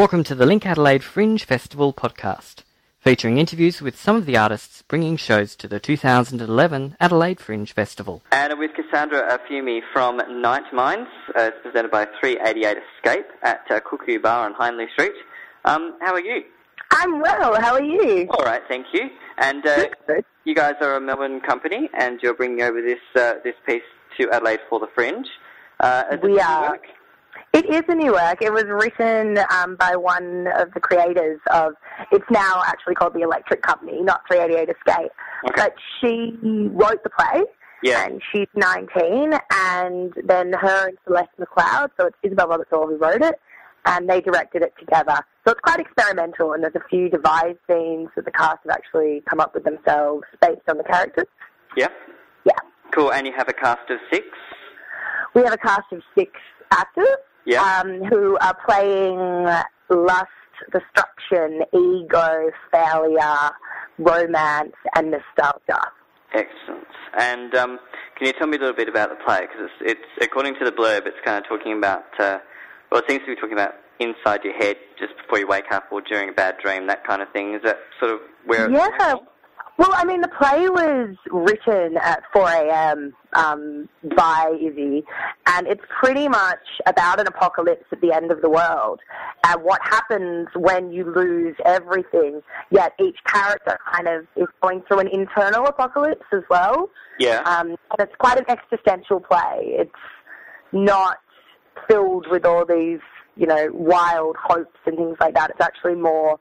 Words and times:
Welcome 0.00 0.24
to 0.24 0.34
the 0.34 0.46
LinkAdelaide 0.46 1.02
Fringe 1.02 1.44
Festival 1.44 1.92
podcast, 1.92 2.62
featuring 3.00 3.36
interviews 3.36 3.82
with 3.82 3.98
some 3.98 4.16
of 4.16 4.24
the 4.24 4.34
artists 4.34 4.80
bringing 4.88 5.18
shows 5.18 5.54
to 5.56 5.68
the 5.68 5.78
2011 5.78 6.96
Adelaide 6.98 7.38
Fringe 7.38 7.70
Festival. 7.70 8.22
And 8.32 8.58
with 8.58 8.70
Cassandra 8.72 9.38
Afumi 9.38 9.82
from 9.92 10.18
Nightminds, 10.20 11.06
uh, 11.36 11.50
it's 11.52 11.58
presented 11.62 11.90
by 11.90 12.06
388 12.18 12.78
Escape 12.96 13.26
at 13.42 13.60
uh, 13.68 13.80
Cuckoo 13.80 14.18
Bar 14.18 14.46
on 14.46 14.54
Hindley 14.58 14.86
Street. 14.94 15.12
Um, 15.66 15.98
how 16.00 16.14
are 16.14 16.24
you? 16.24 16.44
I'm 16.92 17.20
well. 17.20 17.60
How 17.60 17.74
are 17.74 17.82
you? 17.84 18.26
All 18.30 18.44
right, 18.46 18.62
thank 18.68 18.86
you. 18.94 19.10
And 19.36 19.66
uh, 19.66 19.84
you 20.44 20.54
guys 20.54 20.76
are 20.80 20.96
a 20.96 21.00
Melbourne 21.02 21.42
company, 21.42 21.90
and 21.92 22.18
you're 22.22 22.32
bringing 22.32 22.62
over 22.62 22.80
this 22.80 23.00
uh, 23.22 23.34
this 23.44 23.54
piece 23.66 23.82
to 24.18 24.30
Adelaide 24.30 24.60
for 24.70 24.80
the 24.80 24.88
Fringe. 24.94 25.26
Uh, 25.78 26.04
We 26.22 26.40
are. 26.40 26.70
work? 26.70 26.86
It 27.52 27.66
is 27.68 27.82
a 27.88 27.94
new 27.94 28.12
work. 28.12 28.38
It 28.40 28.52
was 28.52 28.64
written 28.66 29.38
um, 29.50 29.74
by 29.74 29.96
one 29.96 30.46
of 30.56 30.72
the 30.72 30.80
creators 30.80 31.40
of. 31.52 31.74
It's 32.12 32.24
now 32.30 32.62
actually 32.64 32.94
called 32.94 33.14
the 33.14 33.22
Electric 33.22 33.62
Company, 33.62 34.00
not 34.02 34.22
388 34.30 34.68
Escape. 34.76 35.10
Okay. 35.48 35.54
But 35.56 35.74
she 36.00 36.36
wrote 36.42 37.02
the 37.02 37.10
play, 37.10 37.42
Yeah. 37.82 38.04
and 38.06 38.22
she's 38.32 38.46
19, 38.54 39.32
and 39.50 40.12
then 40.24 40.52
her 40.52 40.88
and 40.88 40.98
Celeste 41.04 41.30
McLeod, 41.40 41.88
so 41.98 42.06
it's 42.06 42.16
Isabel 42.22 42.46
Roberts 42.48 42.70
who 42.70 42.96
wrote 42.96 43.22
it, 43.22 43.40
and 43.84 44.08
they 44.08 44.20
directed 44.20 44.62
it 44.62 44.72
together. 44.78 45.16
So 45.44 45.52
it's 45.52 45.60
quite 45.60 45.80
experimental, 45.80 46.52
and 46.52 46.62
there's 46.62 46.74
a 46.76 46.88
few 46.88 47.08
devised 47.08 47.58
scenes 47.68 48.10
that 48.14 48.24
the 48.26 48.30
cast 48.30 48.58
have 48.64 48.70
actually 48.72 49.22
come 49.28 49.40
up 49.40 49.54
with 49.54 49.64
themselves 49.64 50.22
based 50.40 50.68
on 50.68 50.76
the 50.78 50.84
characters. 50.84 51.26
Yeah. 51.76 51.88
Yeah. 52.44 52.52
Cool. 52.92 53.12
And 53.12 53.26
you 53.26 53.32
have 53.36 53.48
a 53.48 53.52
cast 53.52 53.90
of 53.90 53.98
six. 54.12 54.26
We 55.34 55.42
have 55.42 55.52
a 55.52 55.58
cast 55.58 55.92
of 55.92 56.02
six 56.16 56.32
actors. 56.70 57.06
Yeah. 57.46 57.80
um, 57.80 58.04
who 58.04 58.36
are 58.38 58.56
playing 58.66 59.46
lust, 59.88 60.28
destruction, 60.72 61.62
ego, 61.72 62.50
failure, 62.72 63.50
romance, 63.98 64.74
and 64.94 65.10
nostalgia. 65.10 65.90
Excellent. 66.32 66.86
And 67.18 67.54
um, 67.54 67.78
can 68.16 68.26
you 68.26 68.32
tell 68.34 68.46
me 68.46 68.56
a 68.56 68.60
little 68.60 68.76
bit 68.76 68.88
about 68.88 69.10
the 69.10 69.16
play? 69.24 69.40
Because 69.40 69.70
it's, 69.80 69.98
it's 69.98 70.24
according 70.24 70.54
to 70.56 70.64
the 70.64 70.72
blurb, 70.72 71.06
it's 71.06 71.16
kind 71.24 71.42
of 71.44 71.48
talking 71.48 71.76
about. 71.76 72.04
Uh, 72.18 72.38
well, 72.90 73.00
it 73.00 73.10
seems 73.10 73.22
to 73.22 73.34
be 73.34 73.36
talking 73.36 73.54
about 73.54 73.74
inside 73.98 74.44
your 74.44 74.54
head 74.54 74.76
just 74.98 75.16
before 75.16 75.38
you 75.38 75.46
wake 75.46 75.70
up 75.70 75.84
or 75.90 76.00
during 76.00 76.28
a 76.28 76.32
bad 76.32 76.56
dream, 76.62 76.86
that 76.86 77.06
kind 77.06 77.22
of 77.22 77.30
thing. 77.32 77.54
Is 77.54 77.62
that 77.64 77.78
sort 77.98 78.12
of 78.12 78.20
where? 78.46 78.70
it's 78.70 78.94
Yeah. 79.00 79.14
Well, 79.80 79.94
I 79.94 80.04
mean, 80.04 80.20
the 80.20 80.28
play 80.28 80.68
was 80.68 81.16
written 81.30 81.96
at 81.96 82.22
4 82.34 82.50
a.m. 82.50 83.14
Um, 83.32 83.88
by 84.14 84.54
Izzy, 84.60 85.04
and 85.46 85.66
it's 85.66 85.80
pretty 86.02 86.28
much 86.28 86.58
about 86.84 87.18
an 87.18 87.26
apocalypse 87.26 87.86
at 87.90 88.02
the 88.02 88.12
end 88.12 88.30
of 88.30 88.42
the 88.42 88.50
world 88.50 89.00
and 89.46 89.62
what 89.62 89.80
happens 89.82 90.48
when 90.54 90.92
you 90.92 91.10
lose 91.10 91.56
everything. 91.64 92.42
Yet 92.70 92.92
each 93.00 93.16
character 93.24 93.78
kind 93.90 94.06
of 94.06 94.26
is 94.36 94.48
going 94.62 94.82
through 94.86 94.98
an 94.98 95.08
internal 95.08 95.64
apocalypse 95.64 96.26
as 96.30 96.42
well. 96.50 96.90
Yeah. 97.18 97.40
Um, 97.46 97.68
and 97.70 98.00
it's 98.00 98.14
quite 98.18 98.36
an 98.36 98.44
existential 98.50 99.18
play. 99.18 99.60
It's 99.62 99.92
not 100.72 101.20
filled 101.88 102.26
with 102.30 102.44
all 102.44 102.66
these, 102.66 103.00
you 103.34 103.46
know, 103.46 103.68
wild 103.72 104.36
hopes 104.36 104.78
and 104.84 104.98
things 104.98 105.16
like 105.20 105.32
that. 105.36 105.48
It's 105.48 105.62
actually 105.62 105.94
more 105.94 106.38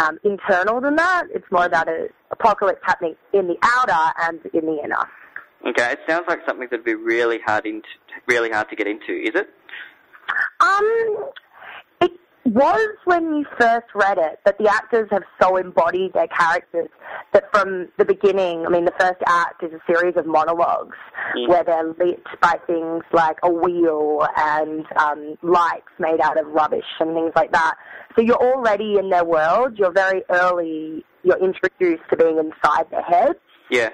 um, 0.00 0.18
internal 0.24 0.80
than 0.80 0.96
that. 0.96 1.24
It's 1.34 1.46
more 1.50 1.66
about 1.66 1.88
an 1.88 2.08
apocalypse 2.30 2.80
happening 2.82 3.14
in 3.32 3.46
the 3.46 3.56
outer 3.62 4.12
and 4.22 4.40
in 4.52 4.66
the 4.66 4.82
inner. 4.82 5.08
Okay. 5.66 5.92
It 5.92 5.98
sounds 6.08 6.24
like 6.28 6.40
something 6.46 6.68
that'd 6.70 6.84
be 6.84 6.94
really 6.94 7.38
hard 7.44 7.66
into, 7.66 7.88
really 8.26 8.50
hard 8.50 8.68
to 8.70 8.76
get 8.76 8.86
into. 8.86 9.12
Is 9.12 9.34
it? 9.34 9.48
Um, 10.60 11.30
it 12.00 12.12
was 12.44 12.96
when 13.04 13.34
you 13.34 13.44
first 13.58 13.86
read 13.94 14.18
it 14.18 14.40
that 14.44 14.56
the 14.58 14.68
actors 14.68 15.08
have 15.10 15.24
so 15.40 15.56
embodied 15.56 16.12
their 16.14 16.28
characters 16.28 16.88
from 17.52 17.88
the 17.98 18.04
beginning, 18.04 18.66
I 18.66 18.70
mean, 18.70 18.84
the 18.84 18.94
first 18.98 19.20
act 19.26 19.62
is 19.62 19.72
a 19.72 19.80
series 19.92 20.16
of 20.16 20.26
monologues 20.26 20.96
Mm. 21.36 21.48
where 21.48 21.62
they're 21.62 21.94
lit 21.98 22.24
by 22.40 22.58
things 22.66 23.04
like 23.12 23.36
a 23.42 23.50
wheel 23.50 24.26
and 24.36 24.84
um, 24.96 25.36
lights 25.42 25.88
made 25.98 26.20
out 26.20 26.38
of 26.40 26.46
rubbish 26.48 26.84
and 26.98 27.14
things 27.14 27.32
like 27.36 27.52
that. 27.52 27.74
So 28.16 28.22
you're 28.22 28.42
already 28.42 28.96
in 28.98 29.10
their 29.10 29.24
world. 29.24 29.78
You're 29.78 29.92
very 29.92 30.22
early. 30.30 31.04
You're 31.22 31.38
introduced 31.38 32.02
to 32.10 32.16
being 32.16 32.38
inside 32.38 32.90
their 32.90 33.02
heads. 33.02 33.38
Yeah. 33.70 33.90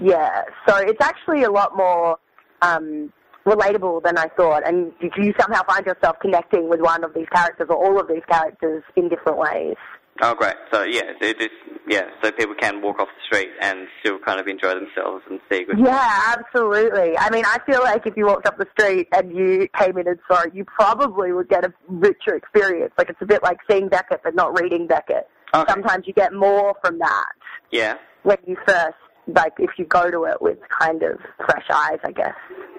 Yeah, 0.00 0.44
so 0.66 0.76
it's 0.76 1.02
actually 1.02 1.42
a 1.42 1.50
lot 1.50 1.76
more 1.76 2.18
um, 2.62 3.12
relatable 3.44 4.02
than 4.04 4.16
I 4.16 4.28
thought. 4.36 4.66
And 4.66 4.92
you 5.00 5.10
you 5.16 5.34
somehow 5.38 5.62
find 5.68 5.84
yourself 5.84 6.16
connecting 6.22 6.68
with 6.68 6.80
one 6.80 7.02
of 7.04 7.12
these 7.14 7.28
characters 7.34 7.66
or 7.68 7.76
all 7.76 8.00
of 8.00 8.06
these 8.08 8.22
characters 8.30 8.84
in 8.96 9.08
different 9.08 9.38
ways. 9.38 9.76
Oh, 10.20 10.34
great. 10.34 10.56
So 10.72 10.82
yeah, 10.82 11.02
it 11.20 11.22
is. 11.22 11.34
Just 11.38 11.54
yeah. 11.86 12.08
So 12.22 12.32
people 12.32 12.54
can 12.58 12.82
walk 12.82 12.98
off 12.98 13.08
the 13.08 13.22
street 13.36 13.50
and 13.60 13.86
still 14.00 14.18
kind 14.18 14.40
of 14.40 14.46
enjoy 14.48 14.74
themselves 14.74 15.22
and 15.30 15.40
see 15.50 15.62
a 15.62 15.64
good. 15.64 15.78
Yeah, 15.78 16.34
absolutely. 16.36 17.16
I 17.16 17.30
mean, 17.30 17.44
I 17.46 17.58
feel 17.66 17.80
like 17.82 18.06
if 18.06 18.16
you 18.16 18.26
walked 18.26 18.46
up 18.46 18.58
the 18.58 18.66
street 18.78 19.08
and 19.12 19.34
you 19.34 19.68
came 19.78 19.96
in 19.96 20.08
and 20.08 20.18
saw 20.26 20.42
it, 20.42 20.54
you 20.54 20.64
probably 20.64 21.32
would 21.32 21.48
get 21.48 21.64
a 21.64 21.72
richer 21.88 22.34
experience. 22.34 22.92
Like 22.98 23.10
it's 23.10 23.22
a 23.22 23.26
bit 23.26 23.42
like 23.42 23.58
seeing 23.70 23.88
Beckett 23.88 24.20
but 24.24 24.34
not 24.34 24.60
reading 24.60 24.86
Beckett. 24.86 25.28
Okay. 25.54 25.72
Sometimes 25.72 26.06
you 26.06 26.12
get 26.12 26.34
more 26.34 26.74
from 26.84 26.98
that 26.98 27.26
Yeah. 27.70 27.94
when 28.22 28.36
you 28.46 28.56
first, 28.66 28.96
like, 29.28 29.54
if 29.58 29.70
you 29.78 29.86
go 29.86 30.10
to 30.10 30.24
it 30.24 30.42
with 30.42 30.58
kind 30.78 31.02
of 31.02 31.18
fresh 31.38 31.64
eyes, 31.72 31.98
I 32.04 32.12
guess. 32.12 32.34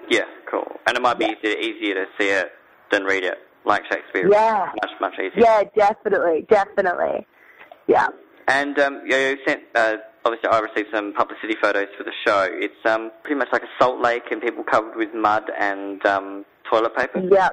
Yeah. 0.08 0.24
Cool. 0.48 0.66
And 0.86 0.96
it 0.96 1.00
might 1.02 1.18
be 1.18 1.24
easier, 1.24 1.56
easier 1.58 1.94
to 1.94 2.06
see 2.18 2.28
it 2.28 2.52
than 2.92 3.04
read 3.04 3.24
it, 3.24 3.38
like 3.64 3.82
Shakespeare. 3.90 4.28
Yeah. 4.30 4.70
Much 4.82 4.92
much 5.00 5.14
easier. 5.14 5.32
Yeah, 5.36 5.62
definitely, 5.76 6.46
definitely. 6.48 7.26
Yeah. 7.86 8.08
And 8.48 8.78
um, 8.78 9.02
you 9.06 9.36
sent. 9.46 9.62
Uh, 9.74 9.96
obviously, 10.24 10.50
I 10.50 10.58
received 10.60 10.88
some 10.92 11.12
publicity 11.14 11.56
photos 11.60 11.88
for 11.96 12.04
the 12.04 12.12
show. 12.26 12.46
It's 12.50 12.74
um, 12.84 13.10
pretty 13.22 13.36
much 13.38 13.48
like 13.52 13.62
a 13.62 13.68
salt 13.78 14.00
lake 14.00 14.24
and 14.30 14.40
people 14.40 14.64
covered 14.64 14.96
with 14.96 15.14
mud 15.14 15.44
and 15.58 16.04
um, 16.06 16.44
toilet 16.68 16.96
paper. 16.96 17.22
Yeah. 17.30 17.50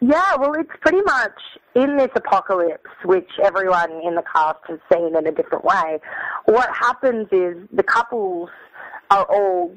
Yeah, 0.00 0.36
well, 0.36 0.52
it's 0.54 0.70
pretty 0.80 1.00
much 1.02 1.40
in 1.74 1.96
this 1.96 2.10
apocalypse, 2.14 2.90
which 3.04 3.28
everyone 3.42 3.90
in 4.04 4.14
the 4.14 4.22
cast 4.32 4.58
has 4.68 4.78
seen 4.92 5.16
in 5.16 5.26
a 5.26 5.32
different 5.32 5.64
way. 5.64 5.98
What 6.44 6.68
happens 6.72 7.26
is 7.32 7.56
the 7.72 7.82
couples 7.82 8.48
are 9.10 9.24
all 9.24 9.74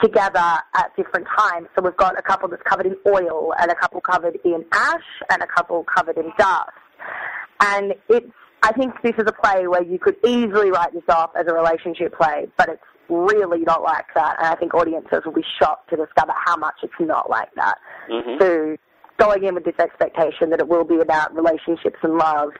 together 0.00 0.58
at 0.74 0.94
different 0.96 1.26
times. 1.36 1.68
So 1.74 1.82
we've 1.82 1.96
got 1.96 2.18
a 2.18 2.22
couple 2.22 2.48
that's 2.48 2.62
covered 2.62 2.86
in 2.86 2.96
oil, 3.06 3.54
and 3.58 3.70
a 3.70 3.74
couple 3.74 4.00
covered 4.00 4.38
in 4.44 4.64
ash, 4.72 5.00
and 5.30 5.42
a 5.42 5.46
couple 5.46 5.84
covered 5.84 6.16
in 6.16 6.32
dust. 6.38 6.70
And 7.60 7.94
it's, 8.08 8.32
I 8.62 8.72
think 8.72 8.94
this 9.02 9.14
is 9.18 9.24
a 9.26 9.32
play 9.32 9.66
where 9.66 9.82
you 9.82 9.98
could 9.98 10.16
easily 10.24 10.70
write 10.70 10.92
this 10.92 11.02
off 11.08 11.30
as 11.36 11.46
a 11.48 11.54
relationship 11.54 12.14
play, 12.16 12.48
but 12.56 12.68
it's 12.68 12.82
really 13.08 13.60
not 13.60 13.82
like 13.82 14.06
that. 14.14 14.36
And 14.38 14.48
I 14.48 14.54
think 14.54 14.74
audiences 14.74 15.20
will 15.24 15.32
be 15.32 15.44
shocked 15.60 15.90
to 15.90 15.96
discover 15.96 16.32
how 16.44 16.56
much 16.56 16.76
it's 16.82 16.92
not 16.98 17.28
like 17.28 17.52
that. 17.56 17.78
Mhm. 18.08 18.40
So 18.40 18.76
going 19.18 19.44
in 19.44 19.54
with 19.54 19.64
this 19.64 19.78
expectation 19.78 20.50
that 20.50 20.60
it 20.60 20.68
will 20.68 20.84
be 20.84 20.98
about 20.98 21.34
relationships 21.34 21.98
and 22.02 22.16
love, 22.16 22.52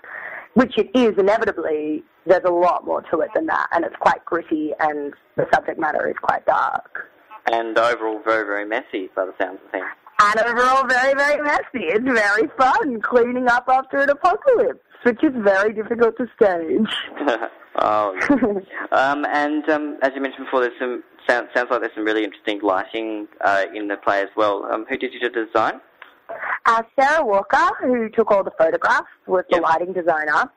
which 0.54 0.76
it 0.76 0.90
is 0.94 1.16
inevitably, 1.18 2.04
there's 2.26 2.44
a 2.44 2.50
lot 2.50 2.84
more 2.84 3.02
to 3.02 3.20
it 3.20 3.30
than 3.34 3.46
that. 3.46 3.68
And 3.72 3.84
it's 3.84 3.96
quite 3.96 4.24
gritty 4.24 4.72
and 4.78 5.14
the 5.36 5.46
subject 5.52 5.78
matter 5.78 6.08
is 6.08 6.16
quite 6.20 6.44
dark. 6.46 7.08
And 7.50 7.76
overall, 7.76 8.20
very 8.24 8.44
very 8.44 8.64
messy 8.64 9.10
by 9.14 9.26
the 9.26 9.34
sounds 9.38 9.58
of 9.64 9.70
things. 9.70 9.86
And 10.22 10.38
overall 10.46 10.86
very, 10.86 11.14
very 11.14 11.42
messy. 11.42 11.86
It's 11.88 12.04
very 12.04 12.48
fun 12.56 13.00
cleaning 13.00 13.48
up 13.48 13.64
after 13.68 13.98
an 13.98 14.10
apocalypse, 14.10 14.78
which 15.02 15.22
is 15.24 15.32
very 15.36 15.72
difficult 15.72 16.16
to 16.18 16.26
stage. 16.36 16.94
oh. 17.76 18.16
um, 18.92 19.26
and 19.26 19.68
um, 19.68 19.98
as 20.02 20.12
you 20.14 20.20
mentioned 20.20 20.46
before, 20.46 20.60
there's 20.60 20.78
some 20.78 21.02
sounds 21.28 21.48
sounds 21.54 21.70
like 21.72 21.80
there's 21.80 21.94
some 21.96 22.04
really 22.04 22.22
interesting 22.22 22.60
lighting 22.62 23.26
uh, 23.40 23.64
in 23.74 23.88
the 23.88 23.96
play 23.96 24.20
as 24.22 24.28
well. 24.36 24.64
Um, 24.70 24.86
who 24.88 24.96
did 24.96 25.12
you 25.12 25.28
design? 25.28 25.80
Uh, 26.66 26.82
Sarah 26.98 27.24
Walker, 27.24 27.70
who 27.80 28.08
took 28.08 28.30
all 28.30 28.44
the 28.44 28.52
photographs, 28.56 29.08
was 29.26 29.44
the 29.50 29.56
Yep. 29.56 29.62
lighting 29.64 29.92
designer 29.92 30.50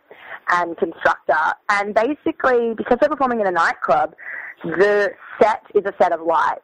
and 0.52 0.78
constructor. 0.78 1.54
And 1.70 1.96
basically, 1.96 2.76
because 2.76 3.00
they're 3.00 3.10
performing 3.10 3.42
in 3.42 3.48
a 3.48 3.52
nightclub, 3.52 4.14
the 4.64 5.12
set 5.42 5.64
is 5.74 5.84
a 5.86 5.94
set 6.00 6.12
of 6.12 6.22
lights. 6.22 6.62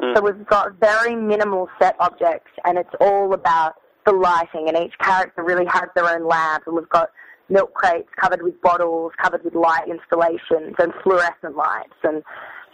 Mm. 0.00 0.16
So 0.16 0.22
we've 0.22 0.46
got 0.46 0.78
very 0.80 1.14
minimal 1.14 1.68
set 1.80 1.96
objects, 2.00 2.50
and 2.64 2.78
it's 2.78 2.94
all 3.00 3.34
about 3.34 3.74
the 4.06 4.12
lighting. 4.12 4.68
And 4.68 4.76
each 4.76 4.96
character 4.98 5.42
really 5.42 5.66
has 5.66 5.88
their 5.94 6.08
own 6.08 6.26
lab, 6.26 6.62
and 6.66 6.76
we've 6.76 6.88
got 6.88 7.10
milk 7.48 7.74
crates 7.74 8.08
covered 8.20 8.42
with 8.42 8.60
bottles, 8.62 9.12
covered 9.22 9.44
with 9.44 9.54
light 9.54 9.88
installations, 9.88 10.74
and 10.78 10.92
fluorescent 11.02 11.56
lights, 11.56 11.94
and 12.02 12.22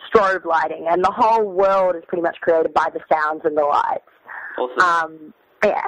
strobe 0.09 0.45
lighting. 0.45 0.87
And 0.89 1.03
the 1.03 1.11
whole 1.11 1.45
world 1.45 1.97
is 1.97 2.03
pretty 2.07 2.23
much 2.23 2.37
created 2.41 2.73
by 2.75 2.89
the 2.93 3.01
sounds 3.13 3.43
and 3.45 3.57
the 3.57 3.65
lights. 3.65 4.05
Awesome. 4.59 4.81
Um, 4.81 5.35
yeah. 5.65 5.83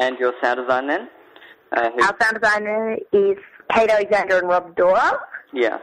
and 0.00 0.18
your 0.18 0.32
sound 0.42 0.60
design 0.60 0.86
then? 0.86 1.08
Uh, 1.76 1.90
Our 2.02 2.16
sound 2.20 2.40
designer 2.40 2.96
is 3.12 3.36
Kate 3.72 3.90
Alexander 3.90 4.38
and 4.38 4.48
Rob 4.48 4.74
Dora, 4.76 5.18
yeah. 5.52 5.78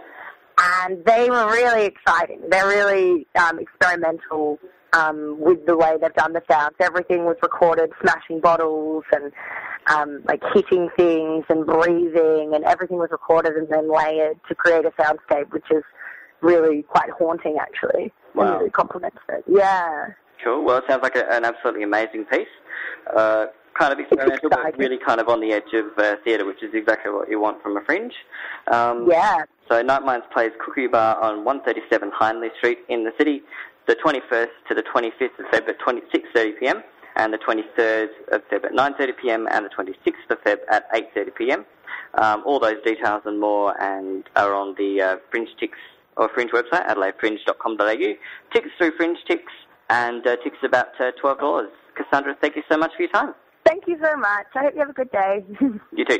and 0.83 1.03
they 1.05 1.29
were 1.29 1.47
really 1.51 1.85
exciting. 1.85 2.41
They're 2.49 2.67
really 2.67 3.27
um, 3.35 3.59
experimental 3.59 4.59
um, 4.93 5.37
with 5.39 5.65
the 5.65 5.77
way 5.77 5.95
they've 6.01 6.13
done 6.13 6.33
the 6.33 6.43
sounds. 6.49 6.75
Everything 6.79 7.25
was 7.25 7.37
recorded, 7.41 7.91
smashing 8.01 8.39
bottles 8.39 9.03
and 9.11 9.31
um, 9.87 10.21
like 10.25 10.41
hitting 10.53 10.89
things 10.97 11.45
and 11.49 11.65
breathing, 11.65 12.51
and 12.53 12.63
everything 12.65 12.97
was 12.97 13.09
recorded 13.11 13.53
and 13.53 13.67
then 13.69 13.91
layered 13.91 14.39
to 14.47 14.55
create 14.55 14.85
a 14.85 14.91
soundscape, 14.91 15.51
which 15.51 15.65
is 15.71 15.83
really 16.41 16.83
quite 16.83 17.09
haunting, 17.09 17.57
actually. 17.59 18.11
Wow. 18.35 18.43
And 18.43 18.57
really 18.59 18.69
complements 18.69 19.17
it. 19.29 19.43
Yeah. 19.47 20.07
Cool. 20.43 20.63
Well, 20.63 20.77
it 20.77 20.83
sounds 20.87 21.03
like 21.03 21.15
a, 21.15 21.29
an 21.31 21.43
absolutely 21.43 21.83
amazing 21.83 22.25
piece. 22.25 22.47
Uh, 23.15 23.47
kind 23.77 23.93
of 23.93 23.99
experimental, 23.99 24.49
but 24.49 24.77
really 24.77 24.97
kind 25.05 25.19
of 25.19 25.29
on 25.29 25.39
the 25.39 25.51
edge 25.51 25.73
of 25.73 25.85
uh, 25.97 26.15
theatre, 26.23 26.45
which 26.45 26.61
is 26.61 26.69
exactly 26.73 27.11
what 27.11 27.29
you 27.29 27.39
want 27.39 27.61
from 27.61 27.77
a 27.77 27.81
fringe. 27.81 28.13
Um, 28.71 29.07
Yeah. 29.09 29.43
So 29.69 29.83
Nightminds 29.83 30.29
plays 30.33 30.51
Cookery 30.59 30.87
Bar 30.87 31.21
on 31.21 31.45
137 31.45 32.11
Hindley 32.19 32.49
Street 32.57 32.79
in 32.89 33.03
the 33.03 33.11
city, 33.19 33.43
the 33.87 33.95
21st 33.95 34.49
to 34.67 34.75
the 34.75 34.83
25th 34.83 35.39
of 35.39 35.45
Feb 35.51 35.69
at 35.69 35.79
26.30pm, 35.79 36.83
and 37.15 37.33
the 37.33 37.37
23rd 37.37 38.09
of 38.31 38.41
Feb 38.49 38.65
at 38.65 38.71
9.30pm, 38.71 39.47
and 39.51 39.65
the 39.65 39.69
26th 39.69 40.29
of 40.29 40.41
Feb 40.43 40.57
at 40.69 40.91
8.30pm. 40.91 41.65
Um, 42.15 42.43
all 42.45 42.59
those 42.59 42.81
details 42.83 43.21
and 43.25 43.39
more 43.39 43.79
and 43.81 44.23
are 44.35 44.53
on 44.53 44.75
the 44.77 45.01
uh, 45.01 45.17
Fringe 45.29 45.49
Ticks 45.59 45.77
or 46.17 46.29
Fringe 46.29 46.51
website, 46.51 46.87
adelaidefringe.com.au. 46.87 48.13
Tickets 48.53 48.73
through 48.77 48.91
Fringe 48.97 49.17
Ticks, 49.27 49.53
and 49.89 50.25
uh, 50.25 50.35
tickets 50.37 50.63
about 50.63 50.87
uh, 50.99 51.11
$12. 51.23 51.67
Cassandra, 51.95 52.35
thank 52.41 52.55
you 52.55 52.63
so 52.69 52.77
much 52.77 52.91
for 52.95 53.03
your 53.03 53.11
time. 53.11 53.33
Thank 53.65 53.83
you 53.87 53.97
so 54.01 54.15
much. 54.17 54.47
I 54.55 54.63
hope 54.63 54.73
you 54.73 54.79
have 54.79 54.89
a 54.89 54.93
good 54.93 55.11
day. 55.11 55.45
You 55.91 56.05
too. 56.05 56.19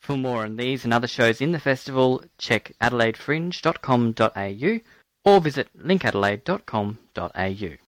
For 0.00 0.16
more 0.16 0.44
on 0.44 0.56
these 0.56 0.84
and 0.84 0.94
other 0.94 1.08
shows 1.08 1.40
in 1.40 1.52
the 1.52 1.58
festival, 1.58 2.22
check 2.38 2.72
adelaidefringe.com.au 2.80 4.80
or 5.28 5.40
visit 5.40 5.68
linkadelaide.com.au. 5.76 7.87